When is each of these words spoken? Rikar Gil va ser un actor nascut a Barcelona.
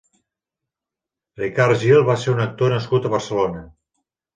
Rikar 1.43 1.69
Gil 1.85 2.03
va 2.11 2.19
ser 2.25 2.35
un 2.37 2.45
actor 2.49 2.77
nascut 2.79 3.11
a 3.11 3.17
Barcelona. 3.19 3.69